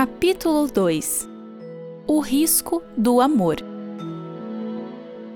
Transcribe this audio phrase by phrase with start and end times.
[0.00, 1.28] Capítulo 2
[2.06, 3.58] O risco do amor.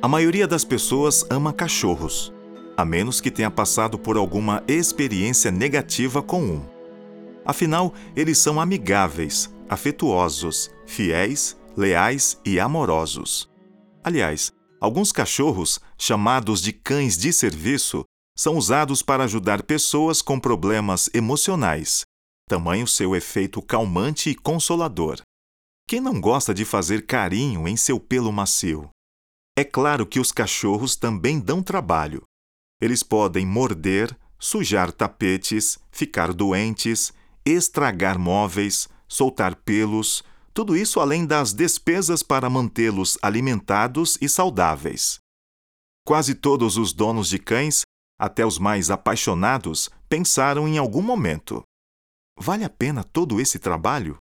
[0.00, 2.32] A maioria das pessoas ama cachorros,
[2.74, 6.62] a menos que tenha passado por alguma experiência negativa com um.
[7.45, 13.50] Afinal, eles são amigáveis, afetuosos, fiéis, leais e amorosos.
[14.03, 14.50] Aliás,
[14.81, 18.03] alguns cachorros, chamados de cães de serviço,
[18.35, 22.07] são usados para ajudar pessoas com problemas emocionais,
[22.48, 25.21] tamanho seu efeito calmante e consolador.
[25.89, 28.89] Quem não gosta de fazer carinho em seu pelo macio?
[29.57, 32.22] É claro que os cachorros também dão trabalho.
[32.80, 37.12] Eles podem morder, sujar tapetes, ficar doentes,
[37.44, 45.19] estragar móveis, soltar pelos, tudo isso além das despesas para mantê-los alimentados e saudáveis.
[46.06, 47.83] Quase todos os donos de cães,
[48.19, 51.62] até os mais apaixonados, pensaram em algum momento:
[52.38, 54.19] Vale a pena todo esse trabalho?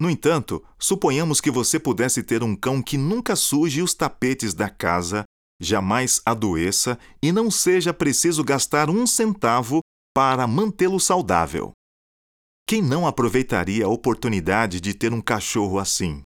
[0.00, 4.68] No entanto, suponhamos que você pudesse ter um cão que nunca suje os tapetes da
[4.68, 5.24] casa,
[5.60, 9.80] jamais adoeça e não seja preciso gastar um centavo
[10.12, 11.72] para mantê-lo saudável.
[12.66, 16.22] Quem não aproveitaria a oportunidade de ter um cachorro assim?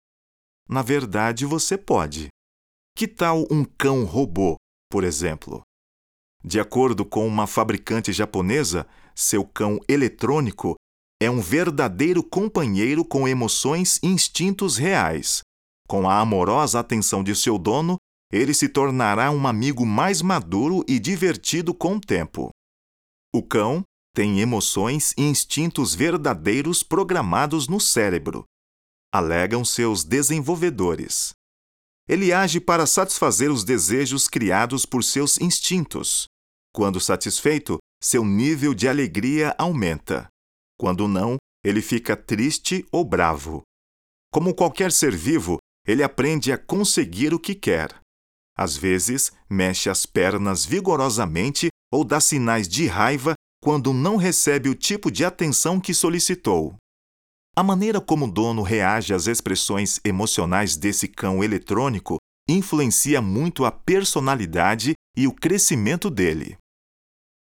[0.69, 2.29] Na verdade, você pode.
[2.97, 4.57] Que tal um cão robô,
[4.91, 5.63] por exemplo?
[6.43, 10.77] De acordo com uma fabricante japonesa, seu cão eletrônico
[11.23, 15.43] é um verdadeiro companheiro com emoções e instintos reais.
[15.87, 17.97] Com a amorosa atenção de seu dono,
[18.33, 22.51] ele se tornará um amigo mais maduro e divertido com o tempo.
[23.35, 23.83] O cão
[24.15, 28.45] tem emoções e instintos verdadeiros programados no cérebro,
[29.13, 31.33] alegam seus desenvolvedores.
[32.09, 36.27] Ele age para satisfazer os desejos criados por seus instintos.
[36.73, 40.30] Quando satisfeito, seu nível de alegria aumenta.
[40.81, 43.61] Quando não, ele fica triste ou bravo.
[44.33, 47.95] Como qualquer ser vivo, ele aprende a conseguir o que quer.
[48.57, 54.75] Às vezes, mexe as pernas vigorosamente ou dá sinais de raiva quando não recebe o
[54.75, 56.75] tipo de atenção que solicitou.
[57.55, 62.17] A maneira como o dono reage às expressões emocionais desse cão eletrônico
[62.49, 66.57] influencia muito a personalidade e o crescimento dele.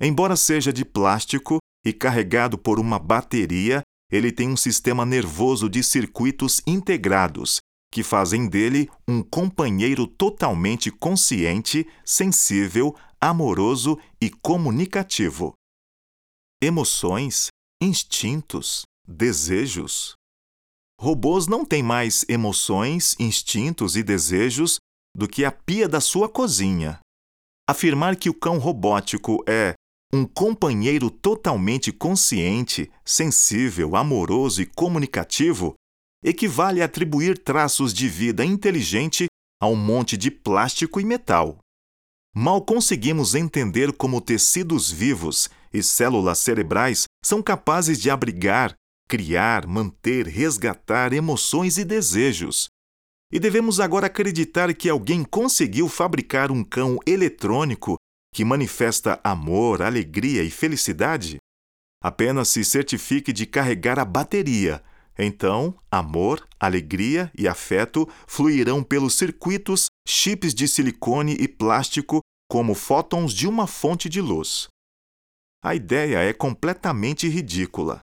[0.02, 3.82] Embora seja de plástico e carregado por uma bateria,
[4.12, 7.60] ele tem um sistema nervoso de circuitos integrados
[7.92, 15.54] que fazem dele um companheiro totalmente consciente, sensível, amoroso e comunicativo.
[16.62, 17.48] Emoções,
[17.82, 20.14] instintos, desejos.
[21.00, 24.78] Robôs não têm mais emoções, instintos e desejos
[25.16, 27.00] do que a pia da sua cozinha.
[27.70, 29.74] Afirmar que o cão robótico é
[30.14, 35.74] um companheiro totalmente consciente, sensível, amoroso e comunicativo
[36.24, 39.28] equivale a atribuir traços de vida inteligente
[39.62, 41.60] a um monte de plástico e metal.
[42.36, 48.76] Mal conseguimos entender como tecidos vivos e células cerebrais são capazes de abrigar,
[49.08, 52.68] criar, manter, resgatar emoções e desejos.
[53.32, 57.96] E devemos agora acreditar que alguém conseguiu fabricar um cão eletrônico
[58.38, 61.38] que manifesta amor, alegria e felicidade?
[62.00, 64.84] Apenas se certifique de carregar a bateria.
[65.18, 73.34] Então, amor, alegria e afeto fluirão pelos circuitos, chips de silicone e plástico como fótons
[73.34, 74.68] de uma fonte de luz.
[75.64, 78.02] A ideia é completamente ridícula.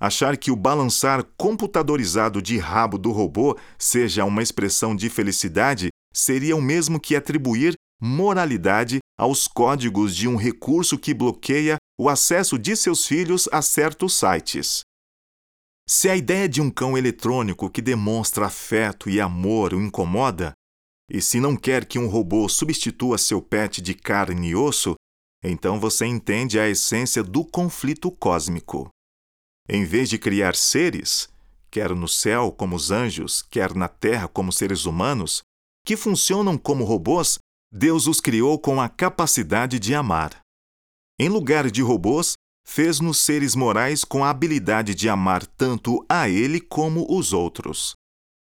[0.00, 6.56] Achar que o balançar computadorizado de rabo do robô seja uma expressão de felicidade seria
[6.56, 12.76] o mesmo que atribuir moralidade aos códigos de um recurso que bloqueia o acesso de
[12.76, 14.82] seus filhos a certos sites.
[15.88, 20.52] Se a ideia de um cão eletrônico que demonstra afeto e amor o incomoda,
[21.10, 24.94] e se não quer que um robô substitua seu pet de carne e osso,
[25.42, 28.88] então você entende a essência do conflito cósmico.
[29.68, 31.28] Em vez de criar seres,
[31.70, 35.42] quer no céu como os anjos, quer na terra como seres humanos,
[35.84, 37.38] que funcionam como robôs,
[37.76, 40.38] Deus os criou com a capacidade de amar.
[41.18, 42.34] Em lugar de robôs,
[42.64, 47.94] fez-nos seres morais com a habilidade de amar tanto a Ele como os outros.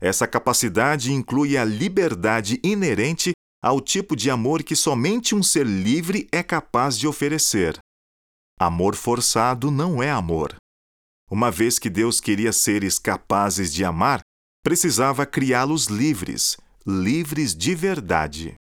[0.02, 6.26] Essa capacidade inclui a liberdade inerente ao tipo de amor que somente um ser livre
[6.32, 7.78] é capaz de oferecer.
[8.58, 10.56] Amor forçado não é amor.
[11.30, 14.22] Uma vez que Deus queria seres capazes de amar,
[14.64, 16.56] precisava criá-los livres,
[16.88, 18.56] livres de verdade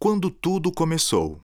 [0.00, 1.40] quando tudo começou.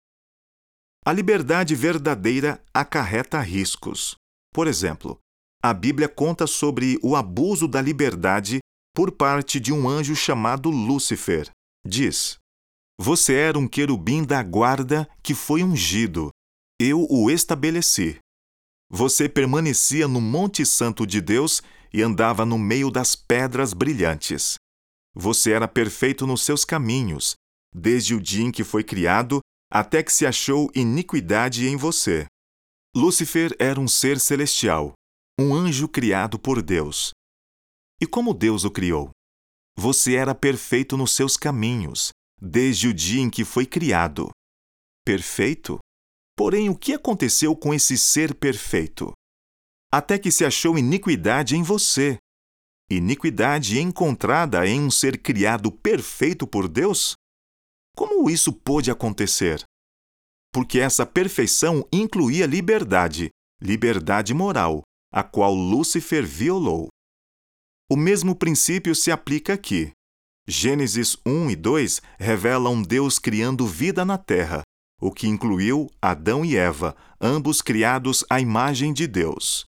[1.04, 4.14] A liberdade verdadeira acarreta riscos.
[4.54, 5.18] Por exemplo,
[5.60, 8.60] a Bíblia conta sobre o abuso da liberdade
[8.94, 11.50] por parte de um anjo chamado Lúcifer.
[11.84, 12.38] Diz:
[12.98, 16.30] Você era um querubim da guarda que foi ungido.
[16.80, 18.18] Eu o estabeleci.
[18.88, 21.60] Você permanecia no Monte Santo de Deus
[21.92, 24.54] e andava no meio das pedras brilhantes.
[25.12, 27.34] Você era perfeito nos seus caminhos,
[27.74, 29.40] desde o dia em que foi criado
[29.70, 32.26] até que se achou iniquidade em você.
[32.96, 34.92] Lúcifer era um ser celestial,
[35.38, 37.10] um anjo criado por Deus.
[38.00, 39.10] E como Deus o criou?
[39.76, 42.10] Você era perfeito nos seus caminhos,
[42.40, 44.30] desde o dia em que foi criado.
[45.04, 45.78] Perfeito?
[46.36, 49.12] Porém, o que aconteceu com esse ser perfeito?
[49.92, 52.16] Até que se achou iniquidade em você.
[52.88, 57.14] Iniquidade encontrada em um ser criado perfeito por Deus?
[57.94, 59.62] Como isso pôde acontecer?
[60.52, 63.30] Porque essa perfeição incluía liberdade,
[63.60, 64.82] liberdade moral,
[65.12, 66.88] a qual Lúcifer violou.
[67.90, 69.92] O mesmo princípio se aplica aqui.
[70.46, 74.62] Gênesis 1 e 2 revelam Deus criando vida na terra,
[75.00, 79.64] o que incluiu Adão e Eva, ambos criados à imagem de Deus.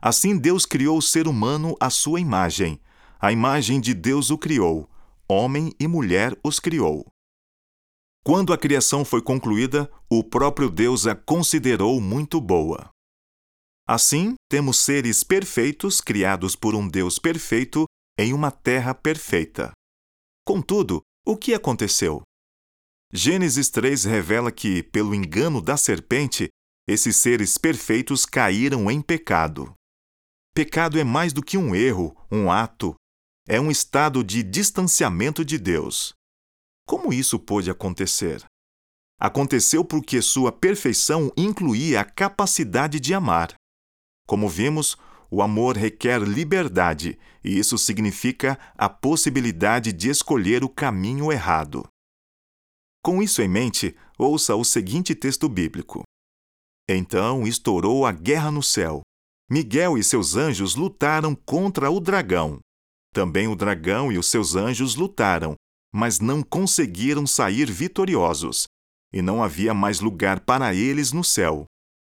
[0.00, 2.80] Assim, Deus criou o ser humano à sua imagem.
[3.20, 4.88] A imagem de Deus o criou.
[5.28, 7.06] Homem e mulher os criou.
[8.28, 12.90] Quando a criação foi concluída, o próprio Deus a considerou muito boa.
[13.88, 17.86] Assim, temos seres perfeitos criados por um Deus perfeito
[18.18, 19.72] em uma terra perfeita.
[20.46, 22.20] Contudo, o que aconteceu?
[23.10, 26.50] Gênesis 3 revela que, pelo engano da serpente,
[26.86, 29.72] esses seres perfeitos caíram em pecado.
[30.54, 32.94] Pecado é mais do que um erro, um ato,
[33.48, 36.17] é um estado de distanciamento de Deus.
[36.88, 38.42] Como isso pôde acontecer?
[39.20, 43.52] Aconteceu porque sua perfeição incluía a capacidade de amar.
[44.26, 44.96] Como vimos,
[45.30, 51.86] o amor requer liberdade, e isso significa a possibilidade de escolher o caminho errado.
[53.04, 56.04] Com isso em mente, ouça o seguinte texto bíblico.
[56.88, 59.02] Então estourou a guerra no céu.
[59.50, 62.60] Miguel e seus anjos lutaram contra o dragão.
[63.12, 65.54] Também o dragão e os seus anjos lutaram,
[65.92, 68.66] mas não conseguiram sair vitoriosos,
[69.12, 71.64] e não havia mais lugar para eles no céu.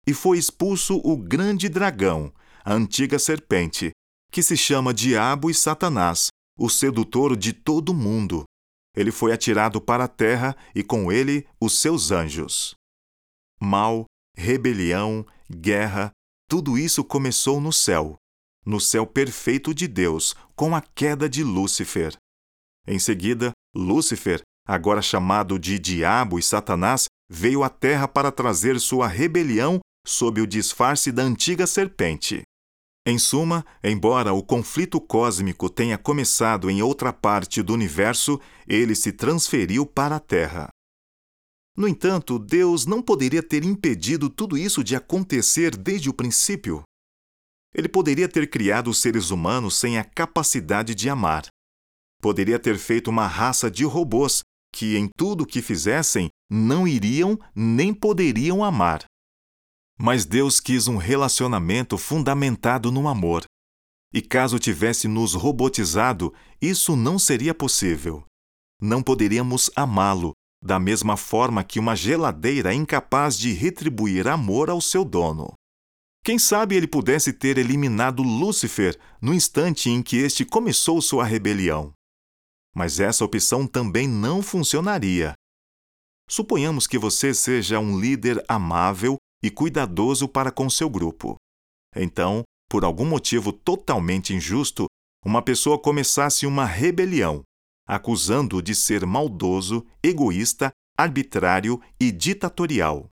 [0.06, 2.32] E foi expulso o grande dragão,
[2.65, 3.91] a antiga serpente,
[4.31, 6.29] que se chama Diabo e Satanás,
[6.59, 8.44] o sedutor de todo mundo.
[8.97, 12.75] Ele foi atirado para a terra e com ele os seus anjos.
[13.61, 14.06] Mal,
[14.37, 16.11] rebelião, guerra,
[16.49, 18.17] tudo isso começou no céu,
[18.64, 22.17] no céu perfeito de Deus, com a queda de Lúcifer.
[22.87, 29.06] Em seguida, Lúcifer, agora chamado de Diabo e Satanás, veio à Terra para trazer sua
[29.06, 32.43] rebelião sob o disfarce da antiga serpente.
[33.06, 39.12] Em suma, embora o conflito cósmico tenha começado em outra parte do universo, ele se
[39.12, 40.69] transferiu para a Terra.
[41.76, 46.82] No entanto, Deus não poderia ter impedido tudo isso de acontecer desde o princípio.
[47.75, 51.47] Ele poderia ter criado os seres humanos sem a capacidade de amar.
[52.20, 54.43] Poderia ter feito uma raça de robôs
[54.73, 59.05] que, em tudo o que fizessem, não iriam nem poderiam amar.
[59.99, 63.45] Mas Deus quis um relacionamento fundamentado no amor.
[64.12, 68.25] E caso tivesse nos robotizado, isso não seria possível.
[68.81, 74.81] Não poderíamos amá-lo, da mesma forma que uma geladeira é incapaz de retribuir amor ao
[74.81, 75.52] seu dono.
[76.25, 81.92] Quem sabe ele pudesse ter eliminado Lúcifer no instante em que este começou sua rebelião
[82.78, 85.32] mas essa opção também não funcionaria.
[86.30, 91.35] Suponhamos que você seja um líder amável e cuidadoso para com seu grupo.
[91.97, 94.87] Então, por algum motivo totalmente injusto,
[95.25, 97.42] uma pessoa começasse uma rebelião,
[97.85, 103.08] acusando-o de ser maldoso, egoísta, arbitrário e ditatorial.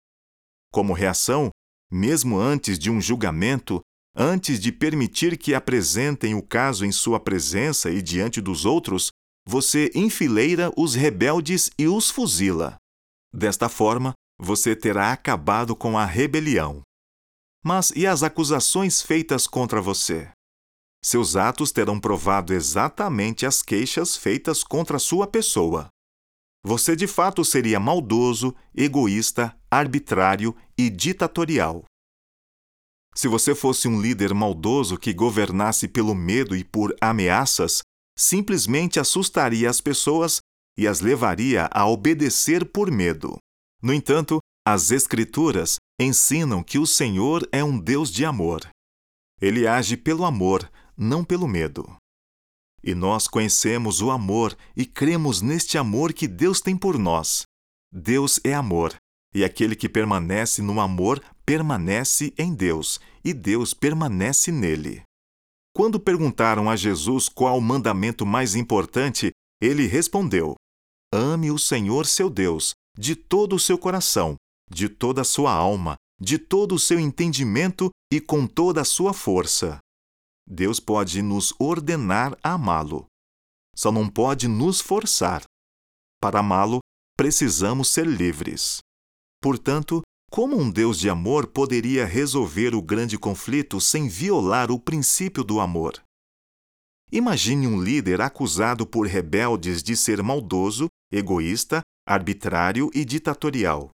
[0.72, 1.50] Como reação,
[1.88, 3.80] mesmo antes de um julgamento,
[4.12, 9.12] antes de permitir que apresentem o caso em sua presença e diante dos outros,
[9.46, 12.76] você enfileira os rebeldes e os fuzila.
[13.32, 16.82] Desta forma, você terá acabado com a rebelião.
[17.64, 20.30] Mas e as acusações feitas contra você?
[21.04, 25.88] Seus atos terão provado exatamente as queixas feitas contra sua pessoa.
[26.64, 31.84] Você de fato seria maldoso, egoísta, arbitrário e ditatorial.
[33.14, 37.82] Se você fosse um líder maldoso que governasse pelo medo e por ameaças,
[38.16, 40.40] simplesmente assustaria as pessoas
[40.76, 43.36] e as levaria a obedecer por medo.
[43.82, 48.68] No entanto, as Escrituras ensinam que o Senhor é um Deus de amor.
[49.40, 51.96] Ele age pelo amor, não pelo medo.
[52.82, 57.42] E nós conhecemos o amor e cremos neste amor que Deus tem por nós.
[57.92, 58.94] Deus é amor,
[59.34, 65.02] e aquele que permanece no amor permanece em Deus, e Deus permanece nele.
[65.74, 70.54] Quando perguntaram a Jesus qual o mandamento mais importante, ele respondeu:
[71.12, 74.36] Ame o Senhor seu Deus de todo o seu coração,
[74.70, 79.14] de toda a sua alma, de todo o seu entendimento e com toda a sua
[79.14, 79.78] força.
[80.46, 83.06] Deus pode nos ordenar a amá-lo.
[83.74, 85.42] Só não pode nos forçar.
[86.20, 86.80] Para amá-lo,
[87.16, 88.78] precisamos ser livres.
[89.40, 90.02] Portanto,
[90.32, 95.60] como um Deus de amor poderia resolver o grande conflito sem violar o princípio do
[95.60, 96.02] amor?
[97.12, 103.90] Imagine um líder acusado por rebeldes de ser maldoso, egoísta, arbitrário e ditatorial.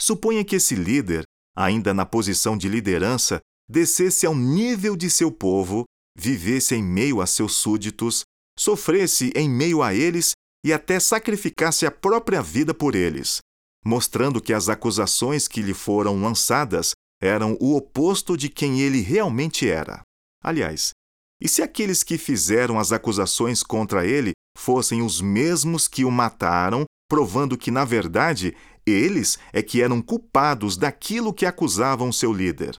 [0.00, 1.24] Suponha que esse líder,
[1.54, 3.38] ainda na posição de liderança,
[3.68, 5.84] descesse ao nível de seu povo,
[6.16, 8.22] vivesse em meio a seus súditos,
[8.58, 10.32] sofresse em meio a eles
[10.64, 13.40] e até sacrificasse a própria vida por eles,
[13.84, 19.68] mostrando que as acusações que lhe foram lançadas eram o oposto de quem ele realmente
[19.68, 20.02] era.
[20.42, 20.92] Aliás,
[21.40, 26.84] e se aqueles que fizeram as acusações contra ele fossem os mesmos que o mataram,
[27.08, 28.54] provando que, na verdade,
[28.86, 32.74] eles é que eram culpados daquilo que acusavam seu líder?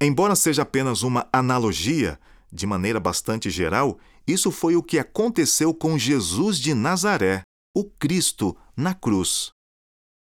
[0.00, 2.20] Embora seja apenas uma analogia,
[2.52, 7.42] de maneira bastante geral, isso foi o que aconteceu com Jesus de Nazaré,
[7.74, 9.50] o Cristo, na cruz.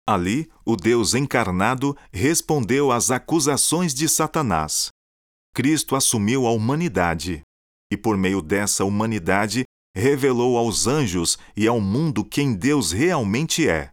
[0.08, 4.90] Ali, o Deus encarnado respondeu às acusações de Satanás.
[5.54, 7.44] Cristo assumiu a humanidade
[7.92, 9.66] e, por meio dessa humanidade,
[9.96, 13.92] revelou aos anjos e ao mundo quem Deus realmente é.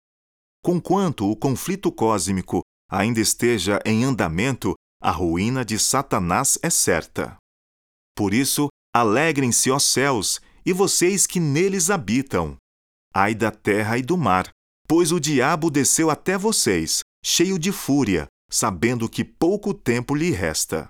[0.62, 7.37] Conquanto o conflito cósmico ainda esteja em andamento, a ruína de Satanás é certa.
[8.17, 12.57] Por isso, alegrem-se, ó céus, e vocês que neles habitam.
[13.15, 14.50] Ai da terra e do mar,
[14.90, 20.88] Pois o diabo desceu até vocês, cheio de fúria, sabendo que pouco tempo lhe resta.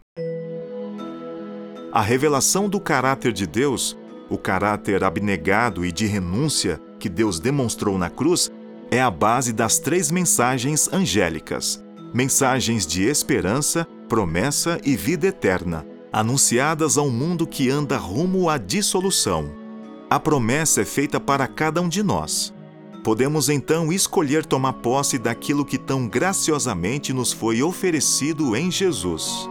[1.93, 3.99] A revelação do caráter de Deus,
[4.31, 8.49] o caráter abnegado e de renúncia que Deus demonstrou na cruz,
[8.89, 11.83] é a base das três mensagens angélicas:
[12.15, 19.53] mensagens de esperança, promessa e vida eterna, anunciadas ao mundo que anda rumo à dissolução.
[20.09, 22.57] A promessa é feita para cada um de nós.
[23.09, 29.49] Podemos então escolher tomar posse daquilo que tão graciosamente nos foi oferecido em Jesus.